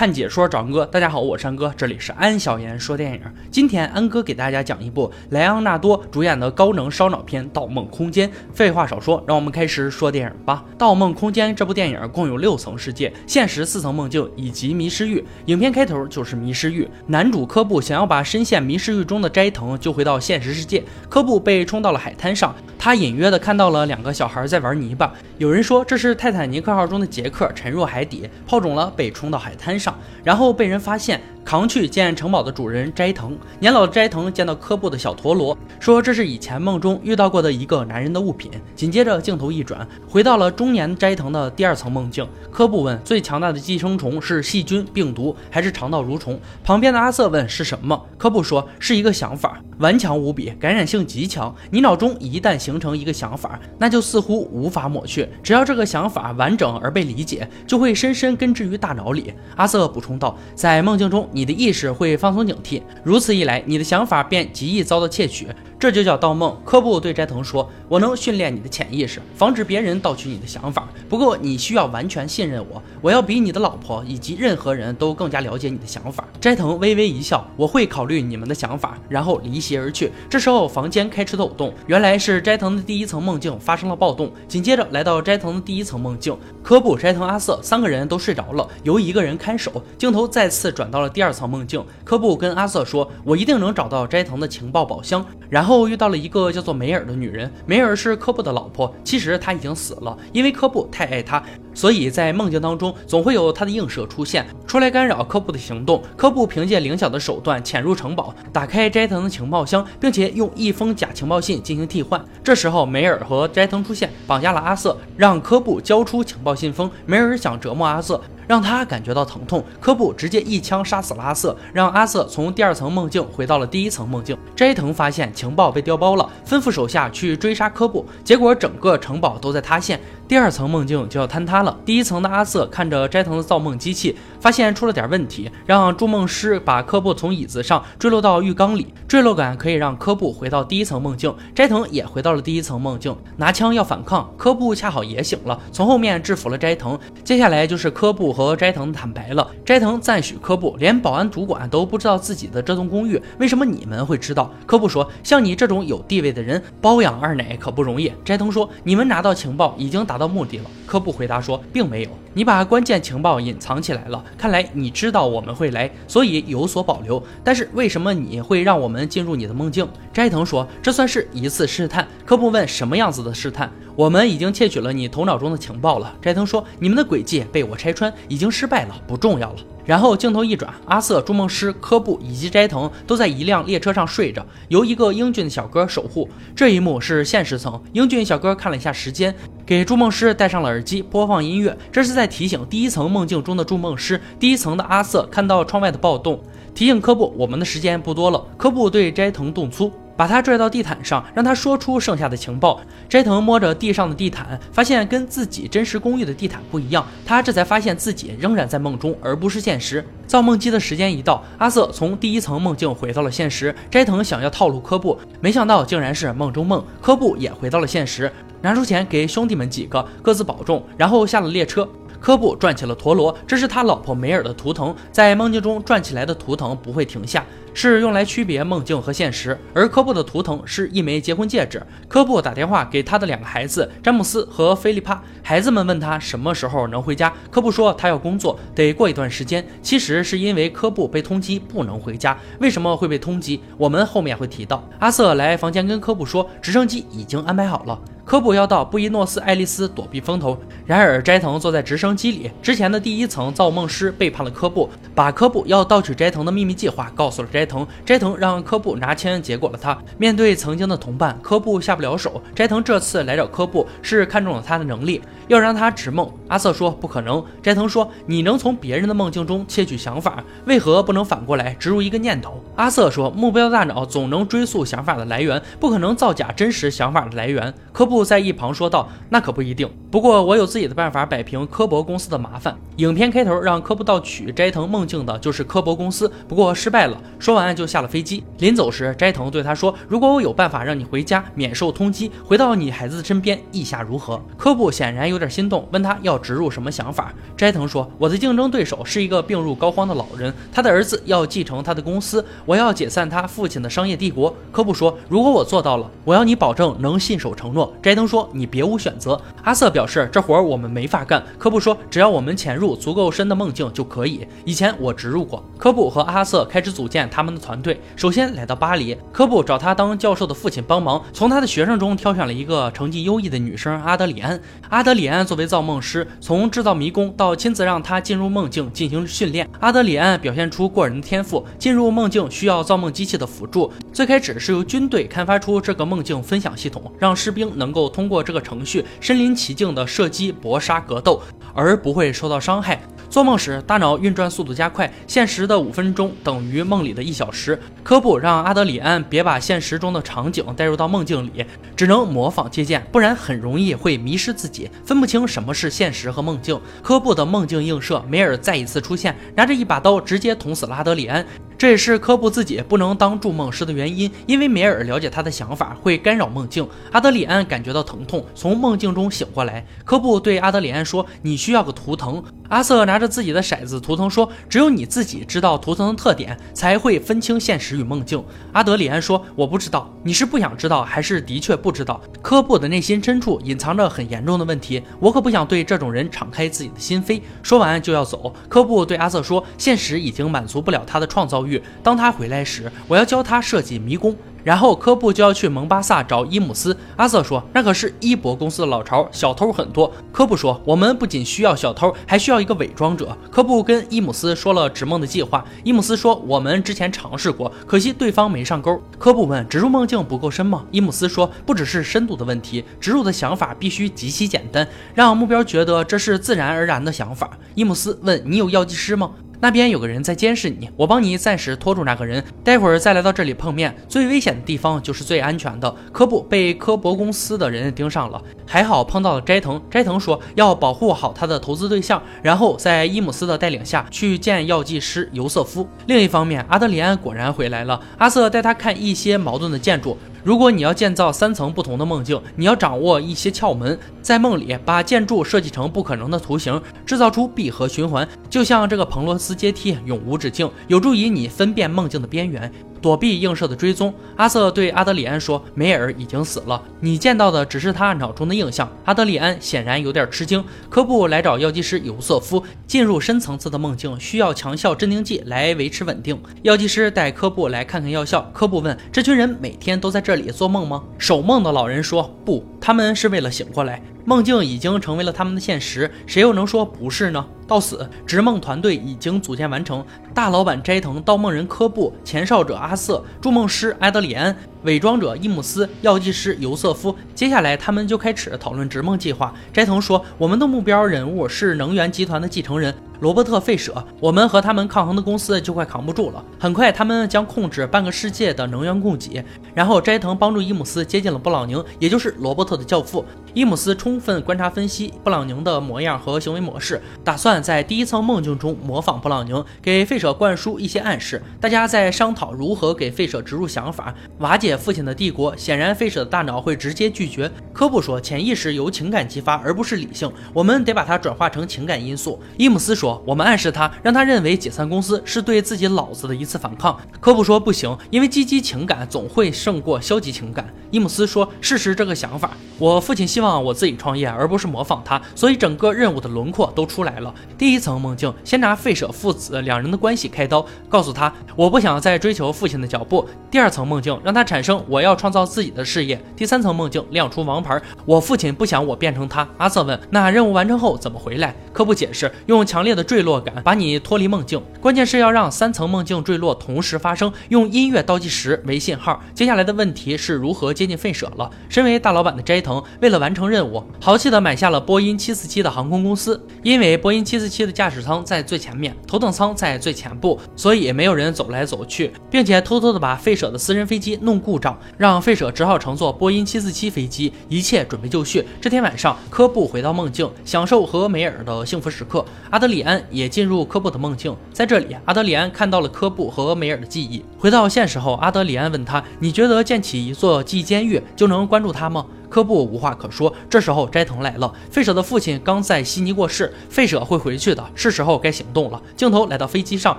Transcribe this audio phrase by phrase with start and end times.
[0.00, 3.20] 看解说找安哥，大家好，我是安哥，这里是安小言说电影。
[3.50, 8.26] 今天安哥给大家讲一部莱昂纳多主演的高能烧脑片《盗梦空间》。
[8.54, 10.64] 废话少说，让我们开始说电影吧。
[10.78, 15.22] 《盗梦空间》这部电影共有六层世界，现实四层梦境以及迷失域。
[15.44, 20.82] 影片开头就是迷失域，男主科布想要把深陷迷失域中的斋藤救回到现实世界。
[21.10, 25.12] 科布被冲到了海滩上，他隐约的看到了两个小孩在玩泥巴。
[25.36, 29.89] 有人说这是泰坦尼克号中的杰克沉入海底，泡肿了，被冲到海滩上。
[30.22, 31.20] 然后被人发现。
[31.50, 38.52] 常去见城堡的主人斋藤，年老的斋藤见到科布的小陀螺，说这是以前梦中遇到过的一个男人的物品。
[38.76, 42.24] 紧接着镜头一转，回到了中年斋藤的第二层梦境。
[42.52, 46.38] 科布问：最强大的寄生虫是细菌、病毒还是肠道蠕虫？
[46.62, 48.00] 旁边的阿瑟问：是什么？
[48.16, 51.52] 科布说：是一个想法，顽强无比，感染性极强。
[51.72, 55.28] 你脑中一旦形成一个想法，那就似乎无法抹去。
[55.42, 59.34] 只要这个想法完整而被理解，就会深深根植于大脑里。
[59.56, 61.28] 阿瑟补充道：在梦境中。
[61.39, 65.46] 你你的意识会放松警惕，如此一来，你的想法便极易遭到窃取。
[65.80, 66.54] 这就叫盗梦。
[66.62, 70.86] 科布对斋藤说：“我能训练你的潜意识，防止别人盗取你的想法。
[71.08, 80.12] 不过你需要完全信任我，我要比你的老婆以及任何人都更加了解你的想法。”斋藤微微一笑：“我会考虑你们的想法。”然后离席而去。
[80.28, 84.30] 这时候房间开始抖动，原来是斋藤的第一层梦境发生了暴动。
[84.46, 89.82] 紧接着来到斋藤的第一层梦境，科布、斋藤、阿瑟三个人都睡着了，由一个人看守。
[89.96, 101.40] 镜头再次转到了第二层梦境，科布跟阿瑟说：“我一定能找到斋藤的情报宝箱。”然后后遇到了一个叫做梅尔的女人，梅尔是科布的老婆，其实她已经死了，因为科布太爱她，
[101.80, 106.02] 所以在梦境当中总会有他的映射出现，出来干扰科布的行动。
[106.14, 112.22] 科布凭借灵巧的手段潜入城堡，打开斋藤的情报箱，并且用一封假情报信进行替换。
[112.44, 116.90] 这时候梅尔和斋藤出现，绑架了阿瑟，让科布交出情报信封。
[117.06, 118.20] 梅尔想折磨阿瑟。
[118.46, 124.36] 让他感觉到疼痛，科布直接一枪杀死了阿瑟，让阿瑟从第二层梦境回到了第一层梦境。
[124.56, 131.69] 斋藤发现情报被调包了，吩咐手下去追杀科布，结果整个城堡都在塌陷，第二层梦境就要坍塌了。
[131.84, 141.34] 第一层的阿瑟看着斋藤的造梦机器，发现出了点问题，让筑梦师把科布从椅子上坠落到浴缸里，坠落感可以让科布回到第一层梦境。
[141.54, 146.98] 斋藤也回到了第一层梦境，拿枪要反抗，科布恰好也醒了，从后面制服了斋藤。
[147.22, 148.30] 接下来就是科布。
[148.30, 154.50] 和斋藤坦白了，斋藤赞许科布，连保安主管都不知道自己的这栋公寓，为什么你们会知道？
[154.66, 158.12] 科布说，像你这种有地位的人包养二奶可不容易。
[158.24, 160.64] 斋藤说，你们拿到情报已经达到目的了。
[160.86, 167.20] 科布回答说，说并没有，你把关键情报隐藏起来了，看来你知道我们会来，所以有所保留。
[167.42, 169.84] 但是为什么你会让我们进入你的梦境？
[170.12, 172.06] 斋藤说，这算是一次试探。
[172.24, 173.68] 科布问，什么样子的试探？
[173.96, 176.14] 我们已经窃取了你头脑中的情报了。
[176.22, 186.28] 斋藤说：“你们的诡计被我拆穿，已经失败了，不重要了。”然后镜头一转，阿瑟、筑梦师、科布以及斋藤都在一辆列车上睡着，由一个英俊的小哥守护。
[186.54, 189.34] 这一幕是现实层，英俊小哥看了一下时间，
[189.70, 194.20] 给筑梦师戴上了耳机，播放音乐，这是在提醒第一层梦境中的筑梦师。
[194.40, 196.40] 第一层的阿瑟看到窗外的暴动，
[196.74, 199.92] 提醒科布：“我们的时间不多了。”科布对斋藤动粗。
[200.16, 202.78] 把他拽到地毯上，让他说出剩下的情报。
[203.08, 207.06] 斋藤摸着地上的地毯，发现跟自己真实公寓的地毯不一样。
[207.24, 210.04] 他这才发现自己仍然在梦中，而不是现实。
[210.26, 213.74] 造梦机的时间一到，阿瑟从第一层梦境回到了现实。
[213.88, 216.84] 斋藤想要套路科布，没想到竟然是梦中梦。
[217.00, 218.30] 科布也回到了现实，
[218.62, 221.88] 拿出钱给兄弟们几个，各自保重，然后下了列车。
[222.20, 227.42] 科布转起了陀螺，这是他老婆梅尔的图腾，在梦境中转起来的图腾不会停下。
[227.72, 231.82] 是用来区别梦境和现实，而科布的图腾是一枚结婚戒指。
[232.08, 237.32] 科布打电话给他的两个孩子詹姆斯和菲利帕，孩子们问他什么时候能回家。
[237.50, 239.64] 科布说他要工作，得过一段时间。
[239.80, 242.36] 其实是因为科布被通缉不能回家。
[242.58, 243.60] 为什么会被通缉？
[243.78, 244.82] 我们后面会提到。
[244.98, 247.98] 阿瑟来房间跟科布说，直升机已经安排好了。
[248.24, 250.56] 科布要到布宜诺斯艾利斯躲避风头。
[250.86, 252.50] 然而斋藤坐在直升机里。
[252.60, 257.59] 之前的第一层造梦师背叛了科布，把科布要盗取斋藤的秘密计划告诉了斋。
[257.60, 259.98] 斋藤，斋藤让科布拿枪结果了他。
[260.16, 262.40] 面对曾经的同伴，科布下不了手。
[262.54, 266.26] 斋藤这次来找科布是看中了他的能力，要让他直梦。
[266.48, 267.44] 阿瑟说不可能。
[267.62, 272.64] 斋藤说你能从别人的梦境中窃取想法，为何不能反过来植入一个念头？
[272.76, 277.74] 阿瑟说目标大脑总能追溯想法的来源，不可能造假真实想法的来源。
[277.92, 279.86] 科布在一旁说道：“那可不一定。
[280.10, 287.20] 不过我有自己的办法摆平科博公司的麻烦。”影片开头让科布盗取斋藤梦境的就是科博公司，不过失败了。
[287.50, 288.44] 说完就下了飞机。
[288.58, 297.34] 临走时，斋藤对他说：“如果我有办法让你回家免受通缉，回到你孩子的身边，意下如何？”科布显然有点心动，问他要植入什么想法。
[297.56, 314.46] 斋藤说：“我的竞争对手是一个病入膏肓的老人，他的儿子要继承他的公司，我要解散他父亲的商业帝国。”科布说：“如果我做到了，我要你保证能信守承诺。”斋藤说：“你别无选择。”阿瑟表示：“这活儿我们没法干。”科布说：“只要我们潜入足够深的梦境就可以。
[314.64, 317.98] 以前我植入过。”科布和阿瑟开始组建他他们的团队。
[318.16, 324.60] 首先来到巴黎，科布找他当教授的父亲帮忙，从他的学生中挑选了一个成绩优异的女生阿德里安。
[324.90, 331.64] 阿德里安作为造梦师，从制造迷宫到亲自让他进入梦境进行训练，阿德里安表现出过人的天赋。
[331.78, 341.40] 进入梦境需要造梦机器的辅助，最开始是由军队开发出这个梦境分享系统，让士兵能够通过这个程序身临其境的射击、搏杀、格斗，
[341.72, 343.00] 而不会受到伤害。
[343.30, 347.78] 做梦时，大脑运转速度加快，现实的五分钟等于梦里的一小时。
[348.02, 356.78] 科布让阿德里安别把现实中的场景带入到梦境里，只能模仿借鉴，不然很容易会迷失自己，分不清什么是现实和梦境。
[357.04, 361.46] 科布的梦境映射，梅尔再一次出现，拿着一把刀直接捅死了阿德里安。
[361.80, 366.86] 这也是科布自己不能当筑梦师的原因，因为梅尔了解他的想法会干扰梦境。
[367.10, 369.82] 阿德里安感觉到疼痛，从梦境中醒过来。
[370.04, 378.44] 科布对阿德里安说：“你需要个图腾。”阿瑟拿着自己的骰子图腾说：“只有你自己知道图腾的特点，才会分清现实与梦境。”
[378.74, 387.40] 阿德里安说：“我不知道，你是不想知道，还是的确不知道？”科布的内心深处隐藏着很严重的问题，我可不想对这种人敞开自己的心扉。
[387.62, 391.69] 说完就要走，科布对阿瑟说：“现实已经满足不了他的创造欲。”
[392.02, 394.34] 当他回来时，我要教他设计迷宫。
[394.62, 396.94] 然后科布就要去蒙巴萨找伊姆斯。
[397.16, 405.64] 阿瑟说：“那可是伊博公司的老巢，小偷很多。”科布说：“我们不仅需要小偷，还需要一个伪装者。”科布跟伊姆斯说了植梦的计划。
[405.82, 423.94] 伊姆斯说：“我们之前尝试过，可惜对方没上钩。”科布问：“植入梦境不够深吗？”伊姆斯说：“不只是深度的问题，植入的想法必须极其简单，让目标觉得这是自然而然的想法。”伊姆斯问：“你有药剂师吗？”那边有个人在监视你，我帮你暂时拖住那个人，待会儿再来到这里碰面。
[424.08, 425.94] 最危险的地方就是最安全的。
[426.12, 429.80] 科布被科博公司的人盯上了，还好碰到了斋藤。
[429.90, 435.86] 斋藤说要保护好他的投资对象，然后在伊姆斯的带领下去见药剂师尤瑟夫。
[436.06, 438.00] 另一方面，阿德里安果然回来了。
[438.16, 440.16] 阿瑟带他看一些矛盾的建筑。
[440.42, 452.70] 如果你要建造三层不同的梦境，你要掌握一些窍门，在梦里把建筑设计成不可能的图形，制造出闭合循环，就像这个彭罗斯阶梯，永无止境，有助于你分辨梦境的边缘。
[453.00, 460.62] 躲避映射的追踪，阿瑟对阿德里安说：“梅尔已经死了，你见到的只是他脑中的印象。”阿德里安显然有点吃惊。
[460.88, 466.40] 科布来找药剂师尤瑟夫，进入深层次的梦境需要强效镇定剂来维持稳定。
[466.62, 468.50] 药剂师带科布来看看药效。
[468.52, 474.02] 科布问：“这群人每天都在这里做梦吗？”守梦的老人说：“不，他们是为了醒过来。
[474.24, 480.04] 梦境已经成为了他们的现实，谁又能说不是呢？”到死，执梦团队已经组建完成。
[480.34, 487.14] 大老板斋藤、盗梦人科布、前哨者阿瑟、筑梦师埃德里安、伪装者伊姆斯、药剂师尤瑟夫。
[487.34, 489.52] 接下来，他们就开始讨论执梦计划。
[489.72, 496.42] 斋藤说：“我们的目标人物是能源集团的继承人。”罗伯特·费舍，我们和他们抗衡的公司就快扛不住了。
[496.58, 499.44] 很快，他们将控制半个世界的能源供给。
[499.74, 503.22] 然后，斋藤帮助伊姆斯接近了布朗宁，也就是罗伯特的教父。
[503.52, 511.42] 伊姆斯充分观察分析布朗宁的模样和行为模式，打算在第一层梦境中模仿布朗宁，给费舍灌输一些暗示。
[511.60, 515.56] 大家在商讨如何给费舍植入想法，瓦解父亲的帝国。
[515.56, 517.50] 显然，费舍的大脑会直接拒绝。
[517.80, 523.22] 科布说：“潜意识由情感激发，而不是理性，我们得把它转化成情感因素。”伊姆斯说。
[523.24, 526.98] 我们暗示他，让他认为解散公司是对自己老子的一次反抗。
[527.20, 530.68] 科布说不行，因为积极情感总会胜过消极情感。
[530.90, 537.34] 伊姆斯说，事实这个想法，我父亲希望我自己创业，而不是模仿他，所以整个任务的轮廓都出来了。
[537.56, 543.26] 第一层梦境，先拿费舍父子两人的关系开刀，告诉他我不想再追求父亲的脚步。
[543.50, 546.22] 第二层梦境，让他产生我要创造自己的事业。
[546.36, 547.69] 第三层梦境，亮出王牌，
[548.06, 549.46] 我父亲不想我变成他。
[549.58, 551.54] 阿瑟问，那任务完成后怎么回来？
[551.72, 559.20] 科布解释，用强烈的坠落感把你脱离梦境，关键是要让三层梦境坠落同时发生，用音乐倒计时为信号。
[559.34, 561.50] 接下来的问题是如何接近费舍了。
[561.68, 566.40] 身为大老板的斋藤，为了完成任务，豪气的买下了波音747的航空公司。
[566.62, 578.42] 因为波音七四七的驾驶舱在最前面，头等舱在最前部，所以没有人走来走去，并且偷偷的把费舍的私人飞机弄故障，让费舍只好乘坐波音七四七飞机，一切准备就绪。
[578.60, 582.24] 这天晚上，科布回到梦境，享受和梅尔的幸福时刻。
[582.48, 587.22] 阿德里安也进入科布的梦境，在这里，阿德里安看到了科布和梅尔的记忆。
[587.36, 593.30] 回到现实后，阿德里安问他：“你觉得建起一座记忆监狱就能关注他吗？”科布无话可说。
[593.50, 594.50] 这时候，斋藤来了。
[594.70, 598.80] 费舍的父亲刚在悉尼过世，费舍会回去的，是时候该行动了。
[598.96, 599.98] 镜头来到飞机上，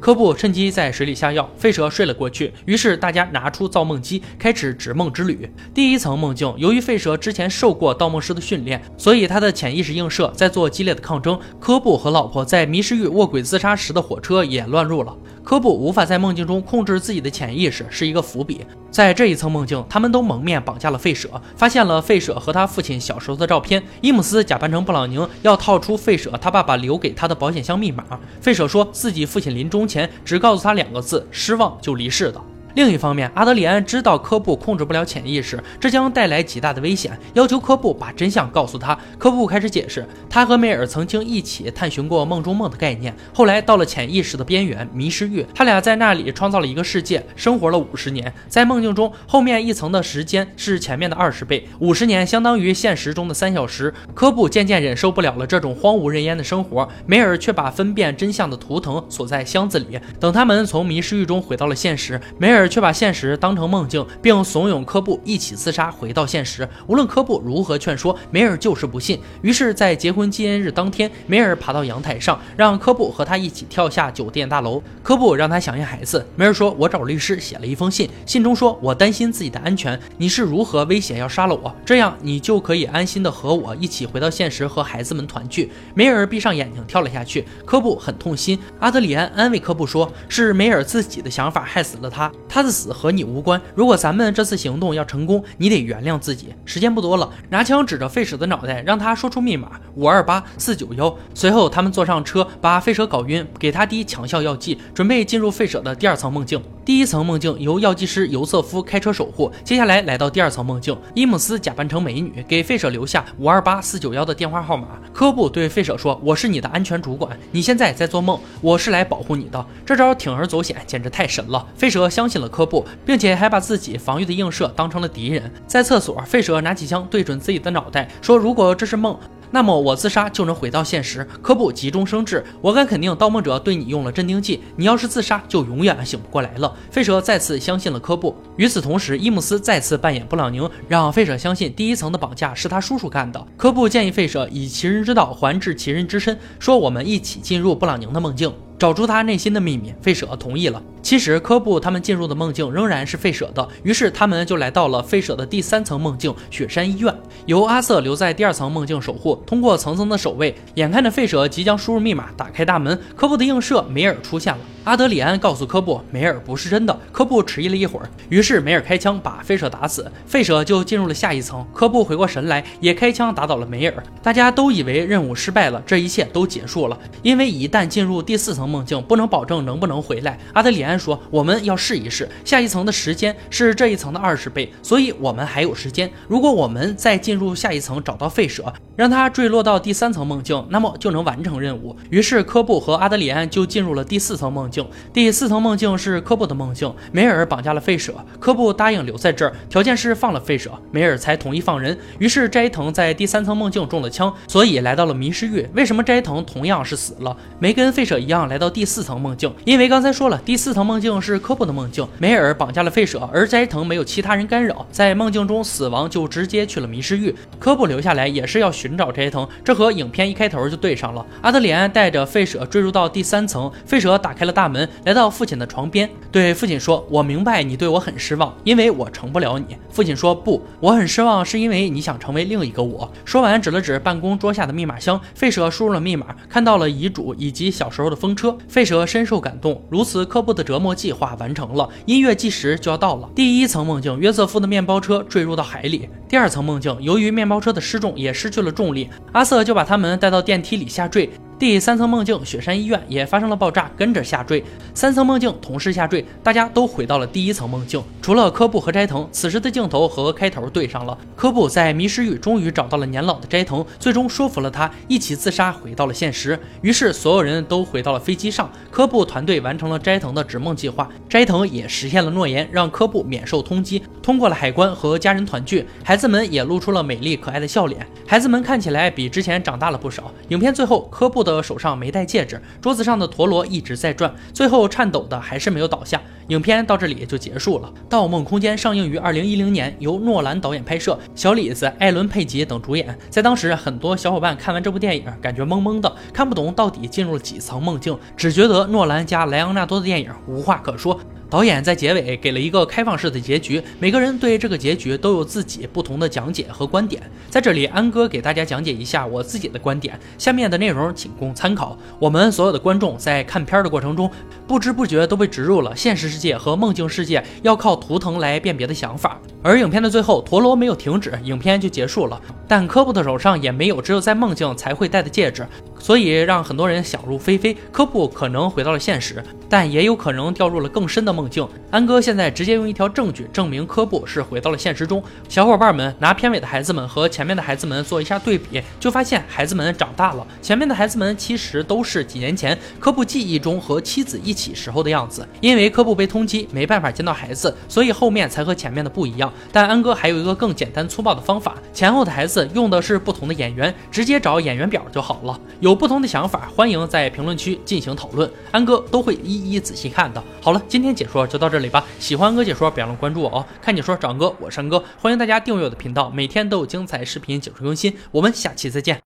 [0.00, 2.52] 科布趁机在水里下药，费舍睡了过去。
[2.64, 5.48] 于是大家拿出造梦机，开始执梦之旅。
[5.74, 11.38] 第一层梦境，由于费舍之前受过盗梦师的训练，所以他的潜意识映射在做激烈的抗争。
[11.60, 15.14] 科布和老婆在迷失域卧轨自杀时的火车也乱入了。
[15.44, 18.66] 科布无法在梦境中控制自己的潜意识，是一个伏笔。
[18.90, 23.82] 在这一层梦境，他们都蒙面绑架了费舍，发现了费舍和他父亲小时候的照片。
[24.00, 28.04] 伊姆斯假扮成布朗宁，要套出费舍他爸爸留给他的保险箱密码。
[28.40, 32.40] 费舍说自己父亲临终前只告诉他两个字：失望就离世的。
[32.76, 38.94] 另一方面，阿德里安知道科布控制不了潜意识，这将带来极大的危险，要求科布把真相告诉他。
[39.16, 48.30] 科布开始解释，他和梅尔曾经一起探寻过梦中梦的概念，后来到了潜意识的边缘迷失域，他俩在那里创造了一个世界，生活了五十年。
[48.46, 53.90] 在梦境中，后面一层的时间是前面的二十倍，五十年相当于现实中的三小时。
[54.12, 59.98] 科布渐渐忍受不了了这种荒无人烟的生活，梅尔却把分辨真相的图腾锁在箱子里。
[60.20, 62.65] 等他们从迷失域中回到了现实，梅尔。
[62.68, 66.68] 却把现实当成梦境，并怂恿科布一起自杀，回到现实。
[66.86, 69.20] 无论科布如何劝说，梅尔就是不信。
[69.42, 74.82] 于是，在结婚纪念日当天，梅尔爬到阳台上，让科布和他一起跳下酒店大楼。
[75.02, 76.26] 科布让他想念孩子。
[76.36, 79.98] 梅尔说：“我找律师写了一封信，信中说我担心自己的安全。
[80.18, 81.74] 你是如何威胁要杀了我？
[81.84, 87.44] 这样你就可以安心的和我一起回到现实，和孩子们团聚。”梅尔闭上眼睛跳了下去。
[87.64, 88.58] 科布很痛心。
[88.80, 93.60] 阿德里安安慰科布说：“是梅尔自己的想法害死了他。”他他的死和你无关。
[93.74, 96.54] 如果咱们这次行动要成功，你得原谅自己。
[96.64, 101.14] 时间不多了，拿枪指着费舍的脑袋，让他说出密码五二八四九幺。
[101.34, 106.58] 随后他们坐上车，把费舍搞晕，给他滴强效药剂，准备进入费舍的第二层梦境。
[106.86, 109.50] 第一层梦境由药剂师尤瑟夫开车守护。
[109.64, 114.86] 接下来来到第二层梦境，伊姆斯假扮成美女，给费舍留下五二八四九幺的电话号码。
[115.12, 121.66] 科布对费舍说：“我是你的安全主管，你现在在做梦，我是来保护你的。”这招铤而走险，简直太神了。
[121.74, 122.86] 费舍相信了科布。
[123.04, 125.50] 并且还把自己防御的映射当成了敌人。
[125.66, 129.18] 在厕所，费舍拿起枪对准自己的脑袋，说：“如果这是梦。”
[129.50, 131.26] 那么我自杀就能回到现实。
[131.42, 134.60] 科布急中生智，我敢肯定盗梦者对你用了镇定剂。
[134.76, 136.74] 你要是自杀，就永远醒不过来了。
[136.90, 138.36] 费舍再次相信了科布。
[138.56, 143.46] 与此同时，伊姆斯再次扮演布朗宁，让费舍相信第一层的绑架是他叔叔干的。
[143.56, 149.94] 科布建议费舍以其人之道还治其人之身，说我们一起进入布朗宁的梦境，找出他内心的秘密。
[150.02, 150.82] 费舍同意了。
[151.06, 159.40] 其实科布他们进入的梦境仍然是费舍的，于是他们就来到了费舍的第三层梦境——雪山医院，由阿瑟留在第二层梦境守护。
[159.46, 164.58] 通过层层的守卫，眼看着费舍即将输入密码打开大门，科布的映射梅尔出现了。
[164.82, 166.96] 阿德里安告诉科布，梅尔不是真的。
[167.12, 171.64] 科布迟疑了一会儿，于是梅尔开枪把费舍打死，费舍就进入了下一层。
[171.72, 174.02] 科布回过神来，也开枪打倒了梅尔。
[174.22, 176.98] 大家都以为任务失败了，这一切都结束了。
[177.22, 180.38] 因为一旦进入第四层梦境，不能保证能不能回来。
[180.52, 186.10] 阿德里安说：“我们要试一试，下一层的时间是这一层的二十倍，所以我们还有时间。
[186.28, 194.86] 如果我们再进入下一层，找到费舍，让他坠落到第三层梦境，那么就能完成任务。”于是科布和阿德里安就进入了第四层梦境。
[195.12, 201.96] 第四层梦境是科布的梦境，梅尔绑架了费舍，科布答应留在这儿，条件是放了费舍，梅尔才同意放人。
[202.18, 205.66] 于是斋藤在第三层梦境中了枪，所以来到了迷失域。
[205.74, 209.52] 为什么斋藤同样是死了，没跟费舍一样来到第四层梦境？
[209.64, 217.34] 因为刚才说了，第四层梦境是科布的梦境，梅尔绑架了费舍，而斋藤没有其他人干扰，在梦境中死亡就直接去了迷失域。
[217.58, 221.26] 科布留下来也是要寻找斋藤，这和影片一开头就对上了。
[221.42, 224.88] 阿德里安带着费舍坠入到第三层，费舍打开了大门。
[225.04, 235.20] 来到父亲的床边，对父亲说：“我明白你对我很失望，因为我成不了你。”父亲说：“不，我很失望，是因为你想成为另一个我。”说完，指了指办公桌下的密码箱。
[235.34, 238.56] 费舍输入了密码，看到了遗嘱以及小时候的风车。
[238.68, 241.88] 费舍深受感动，如此科布的折磨计划完成了。
[242.04, 243.30] 音乐计时就要到了。
[243.34, 246.08] 第一层梦境，约瑟夫的面包车坠入到海里。
[246.28, 251.30] 第二层梦境，由于面包车的失重，也失去了重力，阿瑟就把他们带到电梯里下坠。
[251.58, 254.62] 第三层梦境，雪山医院也发生了爆炸，跟着下坠。
[254.92, 259.26] 三层梦境同时下坠，大家都回到了第一层梦境，除了科布和斋藤。
[259.32, 266.58] 此时的镜头和开头对上了，科布在迷失域终于找到了年老的斋藤，最终说服了他一起自杀，回到了现实。
[266.82, 275.86] 于是所有人都回到了飞机上，科布团队完成了斋藤的指梦计划，斋藤也实现了诺言，让科布免受通缉，通过了海关和家人团聚。
[276.04, 280.30] 孩子们也露出了美丽可爱的笑脸，孩子们看起来比之前长大了不少。
[280.48, 281.45] 影片最后，科布。
[281.46, 286.20] 的手上没戴戒指，桌子上的陀螺一直在转，最后颤抖的还是没有倒下。
[286.48, 287.92] 影片到这里就结束了。
[288.08, 293.16] 《盗梦空间》上映于二零一零年，由诺兰导演拍摄，小李子、艾伦·佩吉等主演。
[293.30, 301.18] 在当时，很多小伙伴看完这部电影，感觉懵懵的，看不懂到底进入了几层梦境，只觉得诺兰加莱昂纳多的电影无话可说。
[301.48, 307.22] 导演在结尾给了一个开放式的结局，每个人对这个结局都有自己不同的讲解和观点。
[307.48, 311.96] 在这里，安哥给大家讲解一下我自己的观点，下面的内容仅供参考。
[312.18, 314.28] 我们所有的观众在看片的过程中，
[314.66, 319.40] 不知不觉都被植入了现实世界和梦境世界要靠图腾来辨别的想法。
[319.62, 322.40] 而影片的最后，陀螺没有停止，影片就结束了。
[322.68, 325.64] 但科布的手上也没有只有在梦境才会戴的戒指。
[325.98, 331.66] 所以让很多人想入非非，科布可能回到了现实，但也有可能掉入了更深的梦境。
[331.90, 335.22] 安哥现在直接用一条证据证明科布是回到了现实中。
[335.48, 340.46] 小伙伴们拿片尾的孩子们和前面的孩子们做一下对比，就发现孩子们长大了。
[340.62, 345.46] 前面的孩子们其实都是几年前科布记忆中和妻子一起时候的样子。
[345.60, 349.52] 因为科布被通缉，没办法见到孩子，所以后面才和前面的不一样。
[349.72, 355.58] 但安哥还有一个更简单粗暴的方法，前后的孩子用的是不同的演员，直接找演员表就好了。
[355.86, 360.42] 有不同的想法，欢迎在评论区进行讨论，安哥都会一一仔细看的。
[360.60, 362.04] 好了，今天解说就到这里吧。
[362.18, 363.64] 喜欢安哥解说，别忘了关注我哦。
[363.80, 368.12] 看解说找安哥，我是安哥，欢迎大家订阅我的频道，每天都有精彩视频解说更新。
[368.32, 369.16] 我们下期再见。